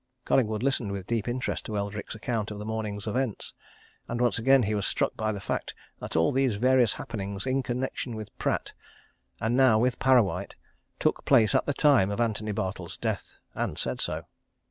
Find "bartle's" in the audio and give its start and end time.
12.51-12.97